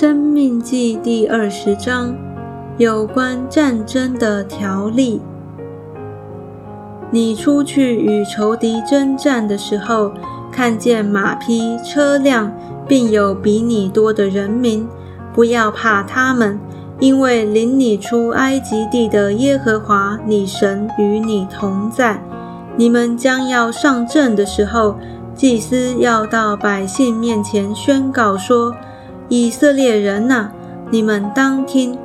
[0.00, 2.14] 生命记第二十章
[2.76, 5.20] 有关战争的条例。
[7.10, 10.12] 你出去与仇敌征战的时候，
[10.52, 12.52] 看见马匹、车辆，
[12.86, 14.86] 并有比你多的人民，
[15.34, 16.60] 不要怕他们，
[17.00, 22.22] 因为领你出埃及地的耶和华你神与你同在。
[22.76, 24.94] 你们将要上阵的时候，
[25.34, 28.72] 祭司要到百姓面前宣告说。
[29.28, 30.50] 以色列人呐，
[30.90, 31.98] 你们当听！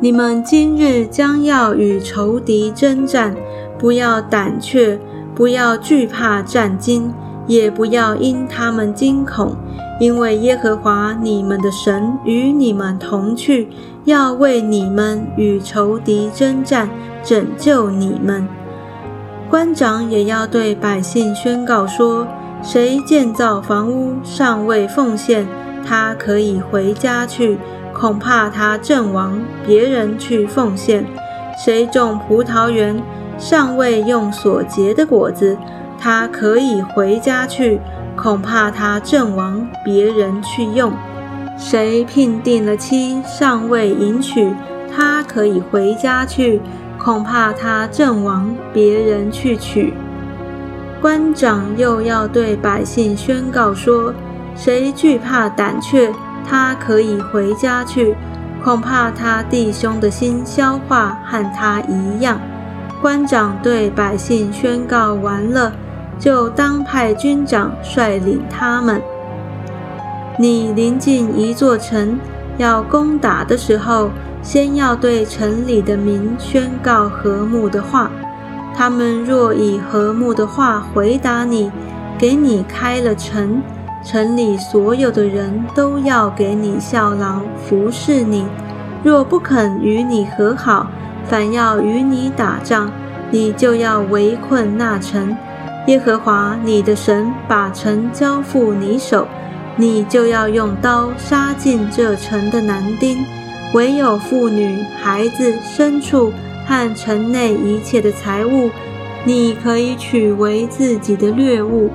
[0.00, 3.34] 你们今日将要与仇敌征战，
[3.76, 5.00] 不要胆怯，
[5.34, 7.12] 不要惧怕战惊，
[7.48, 9.56] 也不要因他们惊恐，
[9.98, 13.66] 因为耶和华你们的神与你们同去，
[14.04, 16.88] 要为你们与仇敌征战，
[17.24, 18.46] 拯救你们。
[19.50, 22.24] 官长也要对百姓宣告说：
[22.62, 25.44] 谁建造房屋尚未奉献？
[25.88, 27.56] 他可以回家去，
[27.94, 31.06] 恐怕他阵亡，别人去奉献。
[31.64, 33.02] 谁种葡萄园
[33.38, 35.56] 尚未用所结的果子，
[35.98, 37.80] 他可以回家去，
[38.14, 40.92] 恐怕他阵亡，别人去用。
[41.56, 44.52] 谁聘定了妻尚未迎娶，
[44.94, 46.60] 他可以回家去，
[46.98, 49.94] 恐怕他阵亡，别人去娶。
[51.00, 54.12] 官长又要对百姓宣告说。
[54.58, 56.12] 谁惧怕胆怯，
[56.44, 58.16] 他可以回家去。
[58.64, 62.40] 恐怕他弟兄的心消化和他一样。
[63.00, 65.72] 官长对百姓宣告完了，
[66.18, 69.00] 就当派军长率领他们。
[70.36, 72.18] 你临近一座城
[72.58, 74.10] 要攻打的时候，
[74.42, 78.10] 先要对城里的民宣告和睦的话。
[78.74, 81.70] 他们若以和睦的话回答你，
[82.18, 83.62] 给你开了城。
[84.04, 88.46] 城里所有的人都要给你效劳，服侍你。
[89.02, 90.88] 若不肯与你和好，
[91.28, 92.90] 反要与你打仗，
[93.30, 95.36] 你就要围困那城。
[95.86, 99.26] 耶和华你的神把城交付你手，
[99.76, 103.24] 你就要用刀杀尽这城的男丁，
[103.72, 106.32] 唯有妇女、孩子、牲畜
[106.66, 108.70] 和城内一切的财物，
[109.24, 111.90] 你可以取为自己的掠物。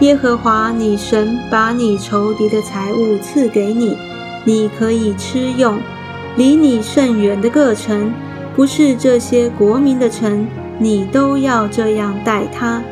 [0.00, 3.96] 耶和华你神把你仇敌的财物赐给你，
[4.44, 5.78] 你可以吃用。
[6.36, 8.12] 离你甚远的各城，
[8.56, 10.46] 不是这些国民的城，
[10.78, 12.82] 你都要这样待他。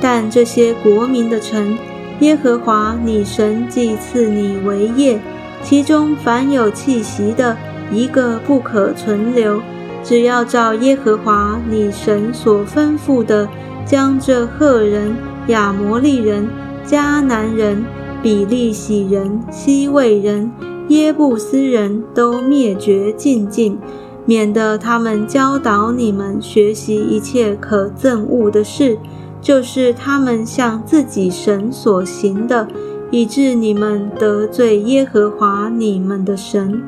[0.00, 1.78] 但这些国民的城，
[2.20, 5.20] 耶和华你神既赐你为业，
[5.62, 7.56] 其中凡有气息的，
[7.92, 9.60] 一个不可存留。
[10.02, 13.48] 只要照耶和华你神所吩咐的，
[13.84, 15.14] 将这赫人。
[15.48, 16.48] 亚摩利人、
[16.84, 17.84] 迦南人、
[18.22, 20.50] 比利洗人、西魏人、
[20.88, 23.78] 耶布斯人都灭绝尽尽，
[24.24, 28.98] 免得他们教导你们学习一切可憎恶的事，
[29.40, 32.66] 就是他们向自己神所行的，
[33.12, 36.82] 以致你们得罪耶和华你们的神。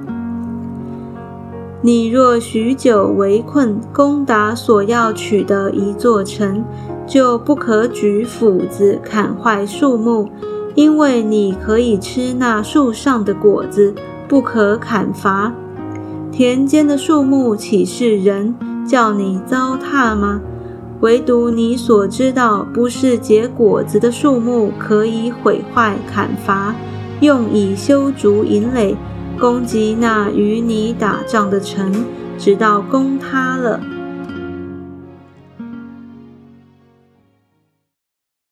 [1.81, 6.65] 你若许久围困攻打所要取的一座城，
[7.09, 10.29] 就不可举斧子砍坏树木，
[10.75, 13.95] 因为你可以吃那树上的果子，
[14.29, 15.53] 不可砍伐。
[16.31, 18.55] 田间的树木岂是人
[18.87, 20.43] 叫你糟蹋吗？
[21.01, 26.75] 唯独你所知道不是结果子的树木，可以毁坏砍伐，
[27.21, 28.95] 用以修筑营垒，
[29.41, 32.05] 攻击那与你打仗的城，
[32.37, 33.81] 直到攻塌了。